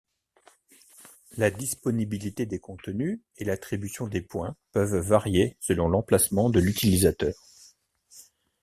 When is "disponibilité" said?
1.51-2.47